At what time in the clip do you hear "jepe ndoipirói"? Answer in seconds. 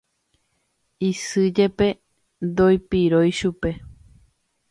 1.55-3.31